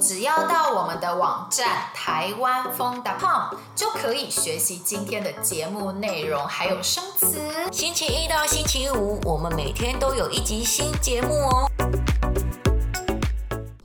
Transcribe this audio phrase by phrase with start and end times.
[0.00, 7.38] 只要到我们的网站台湾风 .com 就可以学习今天的节目内容，还有生词。
[7.70, 11.70] 星期一到星期五，我们每天都有一集新节目哦。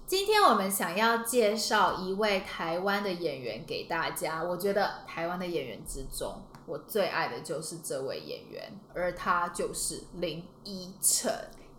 [0.07, 4.41] 今天我们想要介绍一位台湾的演员给大家。
[4.41, 11.29] 我觉得台湾的演员之中，我最爱的就是这位演员，而他就是林依晨。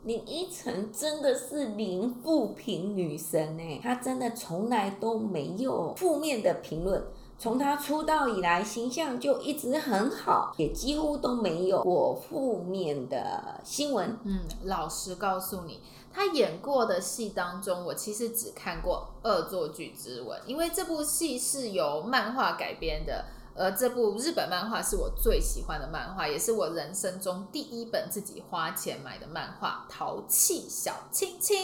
[0.06, 7.02] 林依晨真的是零负评女神哎，她真的从来都没有负面的评论，
[7.36, 14.16] 从她出道以来形象就一直很好，也几乎都没有过负面的新闻。
[14.22, 15.80] 嗯，老实告诉你，
[16.12, 23.24] 她演过的戏当中，我其实只看过《恶作剧之吻》，因为这部戏是由漫画改编的。
[23.56, 31.56] 而这部日本漫画是我最喜欢的漫画，也是我人生中第一本自己花钱买的漫画《淘气小亲亲》。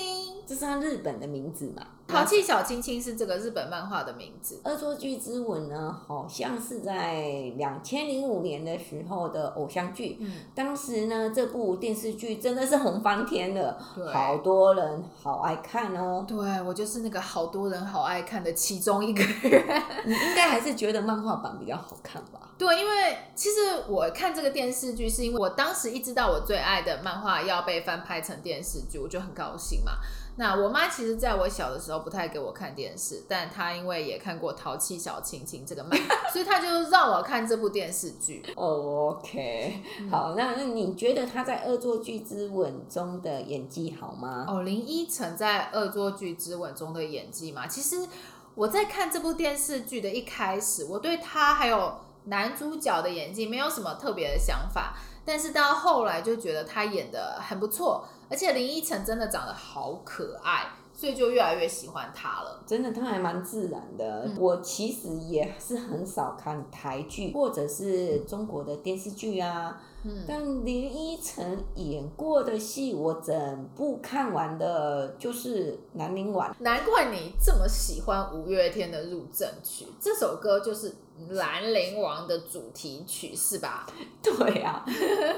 [0.47, 1.87] 这是它日本的名字嘛？
[2.07, 4.61] 《淘气小亲亲》是这个日本漫画的名字。
[4.69, 7.23] 《恶作剧之吻》呢，好像是在
[7.57, 10.19] 两千零五年的时候的偶像剧。
[10.21, 13.79] 嗯，当时呢，这部电视剧真的是红翻天了，
[14.13, 16.25] 好多人好爱看哦。
[16.29, 19.83] 对，我就是那个好多人好爱看的其中一个人。
[20.05, 22.51] 你应该还是觉得漫画版比较好看吧？
[22.59, 23.55] 对，因为其实
[23.89, 29.93] 我看这个电视剧，是因为我当时一知道我最爱的漫画要被翻拍成电视剧，我就很高兴嘛。
[30.37, 38.45] 那我妈其实在我小的时候不太给我看电视，但他因为也看过《淘气小亲亲》这个漫画，所以他就让我看这部电视剧。
[38.57, 44.47] Oh, OK，好，那那你觉得他在《恶作剧之吻》中的演技好吗？
[44.49, 48.07] 哦，林依晨在《恶作剧之吻》中的演技嘛，其实
[48.55, 58.05] 我在看这部电视剧的一开始，我对他还有男主角的演技没有什么特别的想法，但是到后来就觉得他演的很不错。
[58.31, 62.63] 而且林依晨真的长得好可爱，所以就越来越喜欢他了。
[62.67, 64.27] 真的，他还蛮自然的。
[64.27, 69.81] 嗯、我其实也是很少看台剧或者是中国的电视剧啊。
[70.05, 76.51] 嗯、但林依晨演过的戏，我整部看完的就是《南陵晚》。
[76.59, 80.95] 难怪你这么喜欢五月天的《入阵曲》，这首歌就是。
[81.31, 83.87] 兰陵王的主题曲是吧？
[84.23, 84.85] 对啊，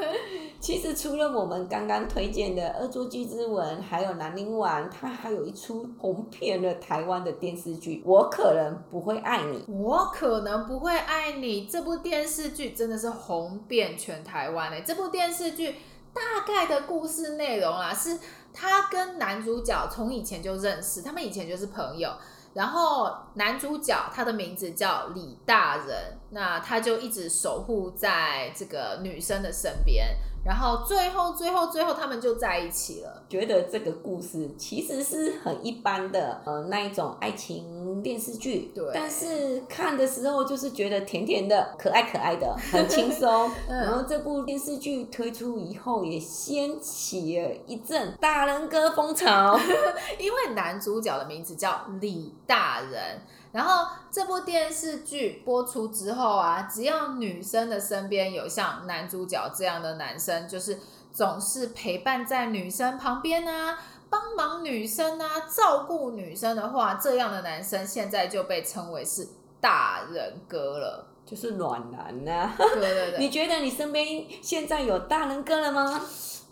[0.60, 9.58] 其实除了我们刚刚推荐的《恶作剧之吻》，还有兰陵王，它还有一出红遍了台湾的电视剧《我可能不会爱你》。
[9.72, 14.82] 我可能不会爱你这部电视剧真的是红遍全台湾诶！
[14.86, 15.74] 这部电视剧
[16.12, 18.18] 大概的故事内容啊，是
[18.52, 22.10] 他跟男主角从以前就认识，他们以前就是朋友。
[22.54, 30.16] 然后男主角他的名字叫李大人，那他就一直守护在这个女生的身边。
[30.44, 33.22] 然后最后最后最后他们就在一起了。
[33.28, 38.71] 觉得这个故事其实是很一般的，呃，那一种爱情电视剧。
[38.75, 38.84] 对。
[38.93, 43.50] 但是看的时候就是觉得甜甜的，可爱可爱的，很轻松。
[43.69, 43.81] 嗯。
[43.81, 49.59] 然后这部电视剧推出以后，也掀起了一阵大人歌风潮。
[50.21, 53.21] 因为男主角的名字叫李大仁。
[53.54, 60.76] 然后这部电视剧播出之后啊，只要女生的身边有像男主角这样的男生，就是
[61.12, 63.78] 总是陪伴在女生旁边啊，
[64.10, 69.28] 帮忙女生啊，照顾女生的话，这样的男生现在就被称为是
[69.60, 72.53] 大人哥了，就是暖男呐。
[72.59, 76.03] 对对对，你觉得你身边现在有大人哥了吗？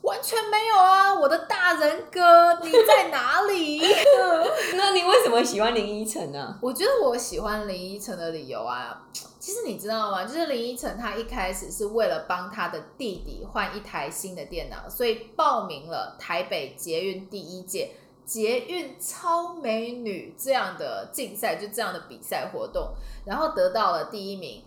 [0.02, 1.14] 完全没有啊！
[1.14, 3.80] 我的大人哥，你在哪里？
[4.74, 6.58] 那你为什么喜欢林依晨呢？
[6.60, 9.06] 我觉得我喜欢林依晨的理由啊，
[9.38, 10.24] 其实你知道吗？
[10.24, 17.92] 就是林依晨他一开始是为了帮他的弟弟换一台新的电脑，所以报名了台北捷运第一届
[18.26, 22.88] 捷运超美女这样的竞赛，就这样的比赛活动，
[23.24, 24.64] 然后得到了第一名。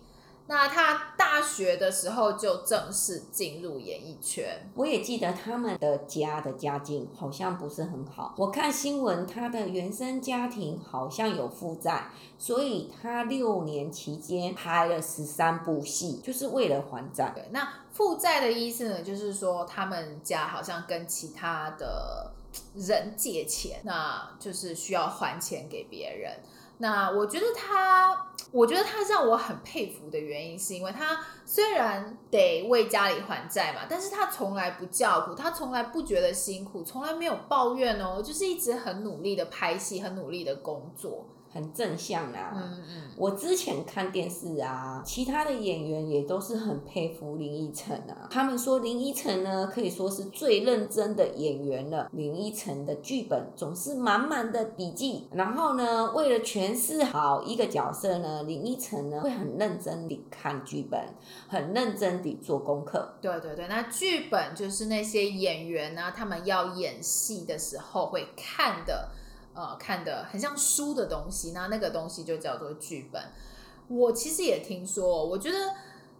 [0.48, 4.70] 那他大学的时候就正式进入演艺圈。
[4.74, 8.34] 我也记得他们的家的家境好像不是很好。
[8.38, 17.32] 我看新闻，他的原生家庭好像有负债，所以他六年期间拍了十三部戏，就是为了还债。
[17.34, 22.32] 对，那负债的意思呢，就是说他们家好像跟其他的
[22.74, 26.32] 人借钱，那就是需要还钱给别人。
[26.78, 41.26] 那我觉得他，我觉得他让我很佩服的原因，是因为他虽然得为家里还债嘛，但是他从来不叫苦，他从来不觉得辛苦，从来没有抱怨哦，就是一直很努力的拍戏，很努力的工作。
[41.56, 42.52] 很正向啊。
[42.54, 43.02] 嗯嗯。
[43.16, 48.28] 我之前看电视啊，其他的演员也都是很佩服林依晨啊。
[48.30, 52.08] 他们说林依晨呢，可以说是最认真的演员了。
[52.12, 61.00] 林依晨的剧本总是满满的笔记，然后呢，为了诠释好一个角色呢，林依晨呢会很认真地看剧本，
[61.48, 63.16] 很认真地做功课。
[63.22, 69.08] 对对对，那剧本就是那些演员呢，他们要演戏的时候会看的。
[69.56, 73.22] 呃，看的很像书的东西，那那个东西就叫做剧本。
[73.88, 75.74] 我其实也听说，我觉得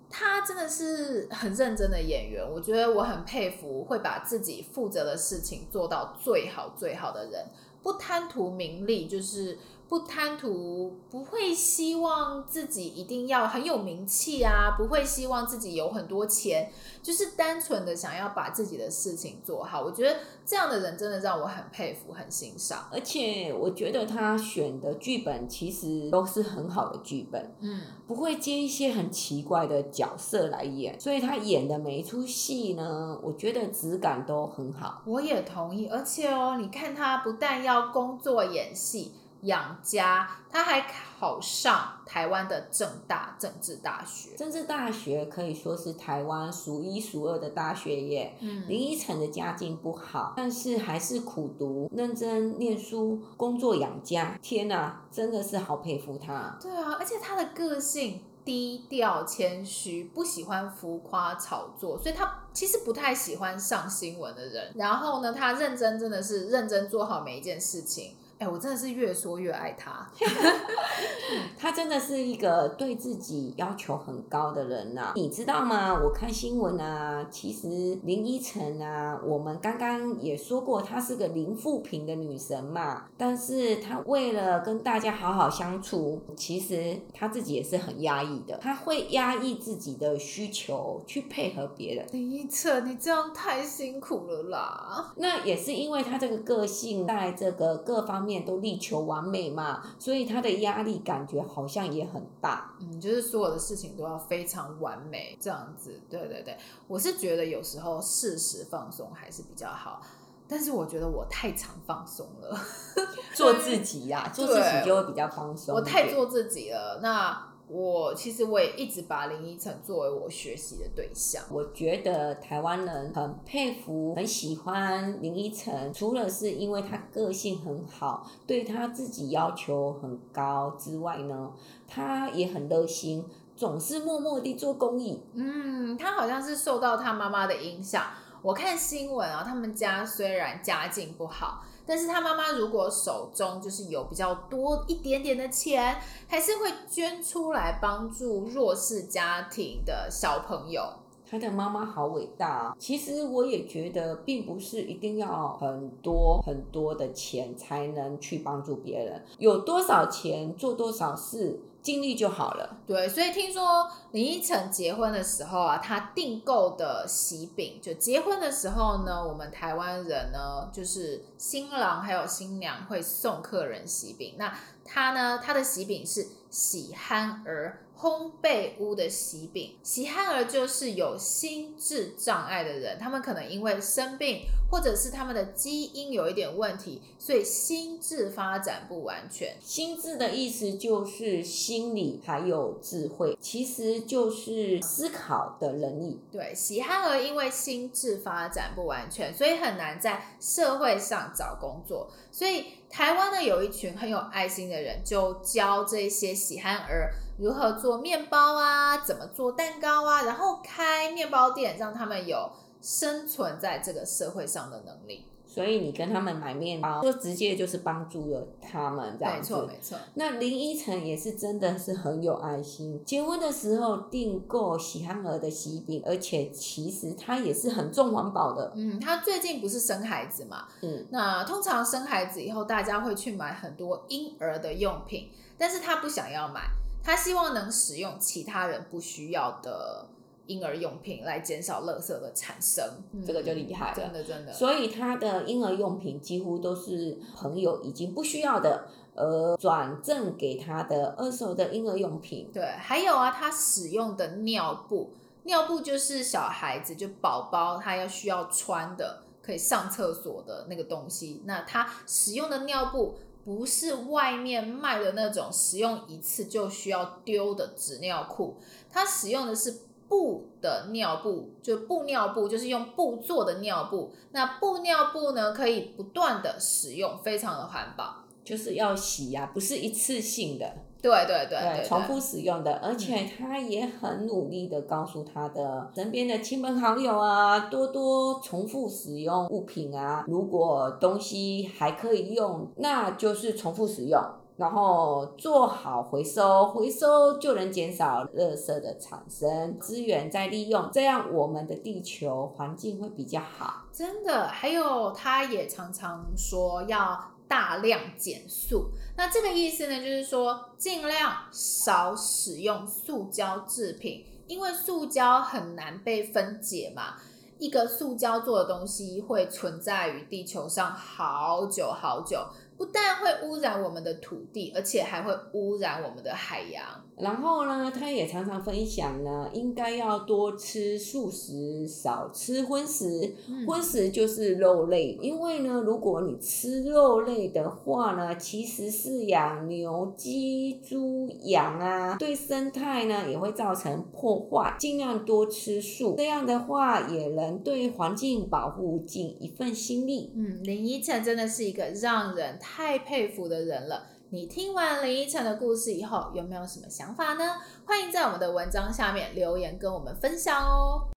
[0.09, 2.43] 他真的是很认真的演员。
[2.45, 7.47] 我觉得我很佩服会把自己负责的事情做到最好最好的人，
[7.83, 9.59] 不贪图名利，就是。
[9.89, 16.71] 不贪图，不会希望自己一定要很有名气啊，不会希望自己有很多钱，
[17.03, 19.81] 就是单纯的想要把自己的事情做好。
[19.83, 22.89] 我觉得这样的人真的让我很佩服、很欣赏。
[22.93, 35.03] 而且我觉得他选的剧本其实都是很好的剧本，嗯，不会接一些很奇怪的角色来演，所以他演的每一出戏呢，我觉得质感都很好。
[35.07, 39.13] 我也同意，而且哦，你看他不但要工作演戏。
[39.43, 40.87] 养家，他还
[41.19, 44.35] 考上台湾的政大政治大学。
[44.37, 48.37] 政治大学可以说是台湾数一数二的大学耶。
[48.41, 54.39] 嗯，林依晨的家境不好，但是还是苦读、认真念书、工作养家。
[54.43, 56.57] 天哪，真的是好佩服他。
[56.61, 64.73] 对啊，而且他的个性低调谦虚，不喜欢浮夸炒作，所以他其实不太喜欢上新闻的人。
[64.77, 68.15] 然后呢，他认真真的是认真做好每一件事情。
[68.39, 70.07] 哎、欸，我真的是越说越爱他。
[71.59, 75.95] 他真的是一个对自己要求很高的人呐、啊，你知道吗？
[75.95, 83.07] 我看新闻啊，其实林依晨啊，我们刚刚也说过，她是个零负评的女神嘛。
[83.17, 88.59] 但是她为了跟大家好好相处，其实她自己也是很压抑的。
[88.59, 92.07] 她会压抑自己的需求去配合别人。
[92.13, 95.15] 林依晨，你这样太辛苦了啦。
[95.17, 102.75] 那也是因为她这个个性，在这个各方面都力求完美嘛，所以他的压力感觉好像也很大。
[102.81, 106.03] 嗯，就是所有的事情都要非常完美，这样子。
[106.11, 106.59] 对对对，
[106.89, 110.03] 我是觉得有时候适时放松还是比较好，
[110.49, 112.59] 但是我觉得我太常放松了，
[113.35, 115.75] 做自己呀、啊，做自己就会比较放松。
[115.75, 117.56] 我太做自己了，那。
[117.69, 121.43] 我其实我也一直把林依晨作为我学习的对象。
[121.51, 131.51] 我觉得台湾人很佩服、很喜欢林依晨，除了是因为他个性很好，对他自己要求很高之外呢，
[131.89, 133.25] 他也很热心，
[133.57, 135.21] 总是默默地做公益。
[135.35, 138.05] 嗯，他好像是受到他妈妈的影响。
[138.43, 141.65] 我看新闻啊，他们家虽然家境不好。
[141.89, 145.97] 但是他妈妈如果手中就是有比较多一点点的钱，
[146.27, 150.83] 还是会捐出来帮助弱势家庭的小朋友。
[151.29, 152.77] 他的妈妈好伟大啊！
[152.79, 161.61] 其实我也觉得，并不是一定要很多很多的钱才能去帮助别人，有多少钱做多少事。
[161.87, 162.79] 尽力就好了。
[162.85, 174.35] 对，所以听说林依晨结婚的时候啊，他订购的喜饼，就结婚的时候呢，我们台湾人呢，就是新郎还有新娘会送客人喜饼。
[174.37, 174.53] 那
[174.85, 177.83] 他呢，他的喜饼是喜憨儿。
[177.99, 189.57] 烘焙屋的喜饼，喜憨儿就是有心智障碍的人，他们可能因为生病，或者是他们的基因有一点问题，所以心智发展不完全。
[189.61, 196.21] 心智的意思就是心理还有智慧，其实就是思考的能力。
[196.33, 202.11] 对，喜憨儿因为心智发展不完全，所以很难在社会上找工作。
[202.31, 207.13] 所以台湾呢，有一群很有爱心的人，就教这些喜憨儿。
[207.39, 208.97] 如何做面包啊？
[208.99, 210.23] 怎么做蛋糕啊？
[210.23, 215.25] 然后开面包店，让他们有生存在这个社会上的能力。
[215.49, 219.55] 所以你跟他们买面包，就直接就是帮助了他们，这样子。
[219.55, 219.99] 没错，没错。
[220.13, 228.71] 那林依晨也是真的是很有爱心，结婚的时候订购喜憨儿的喜饼，而且其实他也是很重环保的。
[228.77, 230.67] 嗯，他最近不是生孩子嘛？
[230.83, 236.69] 嗯，那通常生孩子以后，大家会去买很多婴儿的用品，但是他不想要买。
[237.03, 240.07] 他希望能使用其他人不需要的
[240.47, 244.53] 婴儿用品来减少垃圾的产生，嗯、这个就厉害了，真的真的。
[244.53, 252.51] 所以他的婴儿用品几乎都是朋友已经不需要的，而，转赠给他的二手的婴儿用品。
[252.53, 261.43] 对，还有啊，他使用的尿布，尿布就是小孩子就宝宝他要需要穿的，可以上厕所的那个东西。
[261.45, 263.17] 那他使用的尿布。
[263.47, 268.57] 不是外面卖的那种使用一次就需要丢的纸尿裤，
[268.91, 274.13] 它使用的是布的尿布，就布尿布，就是用布做的尿布。
[274.33, 280.71] 那布尿布呢，可以不断的使用，非常的环保，就是要洗呀、啊，不是一次性的。
[281.03, 290.25] 对对对，对，对，重复使用的，而且他也很努力的告诉他的身边的亲朋好友啊，多多重复使用物品啊。
[290.27, 294.21] 如果东西还可以用，那就是重复使用，
[294.57, 303.85] 然后做好回收，回收就能减少垃圾的产生，资源再利用，这样我们的地球环境会比较好。
[303.93, 307.33] 真的，还有他也常常说要。
[307.49, 317.15] 大量减塑，那这个意思呢，就是说尽量少使用塑胶制品，因为塑胶很难被分解嘛。
[317.59, 322.45] 一个塑胶做的东西会存在于地球上好久好久。
[322.77, 326.85] 不但会污染我们的土地，而且还会污染我们的海洋。
[327.17, 333.35] 然后呢，他也常常分享呢，应该要多吃素食，少吃荤食。
[333.67, 344.77] 荤食就是肉类，因为呢，如果你吃肉类的话呢，其实是养牛、鸡、猪、羊啊，对生态呢也会造成破坏。
[344.79, 350.31] 尽量多吃素，这样的话也能对环境保护尽一份心力。
[350.37, 352.59] 嗯，林依晨真的是一个让人。
[352.75, 354.03] 太佩服的人了！
[354.31, 357.45] 你听完林依晨的故事以后，有没有什么想法呢？
[357.87, 361.09] 欢迎在我们的文章下面留言跟我们分享哦。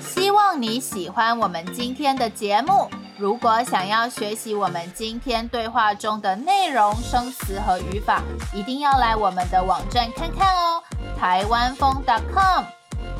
[0.00, 2.88] 希望你喜欢我们今天的节目。
[3.18, 8.22] 如果想要学习我们今天对话中的内容、生词和语法，
[8.54, 10.82] 一定要来我们的网站看看哦，
[11.18, 12.64] 台湾风 .com。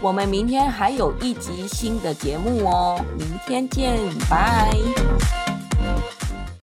[0.00, 3.98] 我们明天还有一集新的节目哦，明天见，
[4.30, 5.39] 拜。